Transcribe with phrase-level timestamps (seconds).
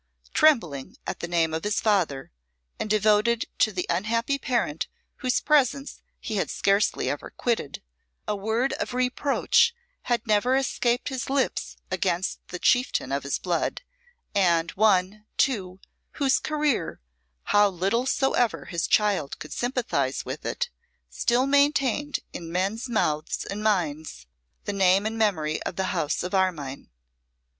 [0.33, 2.31] Trembling at the name of his father,
[2.79, 7.83] and devoted to the unhappy parent whose presence he had scarcely ever quitted,
[8.27, 9.75] a word of reproach
[10.05, 13.83] had never escaped his lips against the chieftain of his blood,
[14.33, 15.79] and one, too,
[16.13, 16.99] whose career,
[17.53, 20.71] how little soever his child could sympathise with it,
[21.11, 24.25] still maintained, in men's mouths and minds,
[24.63, 26.89] the name and memory of the house of Armine.